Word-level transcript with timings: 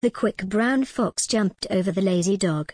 The 0.00 0.10
quick 0.12 0.44
brown 0.46 0.84
fox 0.84 1.26
jumped 1.26 1.66
over 1.70 1.90
the 1.90 2.00
lazy 2.00 2.36
dog. 2.36 2.66